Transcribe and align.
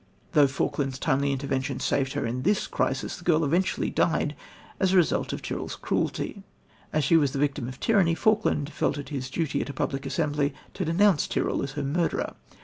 Though 0.31 0.47
Falkland's 0.47 0.97
timely 0.97 1.31
intervention 1.31 1.79
saved 1.79 2.13
her 2.13 2.25
in 2.25 2.41
this 2.41 2.65
crisis, 2.65 3.17
the 3.17 3.23
girl 3.23 3.45
eventually 3.45 3.91
died 3.91 4.35
as 4.79 4.89
the 4.89 4.97
result 4.97 5.31
of 5.31 5.43
Tyrrel's 5.43 5.75
cruelty. 5.75 6.41
As 6.91 7.03
she 7.03 7.15
was 7.17 7.33
the 7.33 7.37
victim 7.37 7.67
of 7.67 7.79
tyranny, 7.79 8.15
Falkland 8.15 8.71
felt 8.73 8.97
it 8.97 9.09
his 9.09 9.29
duty 9.29 9.61
at 9.61 9.69
a 9.69 9.73
public 9.73 10.07
assembly 10.07 10.55
to 10.73 10.83
denounce 10.85 11.27
Tyrrel 11.27 11.61
as 11.61 11.73
her 11.73 11.83
murderer. 11.83 12.33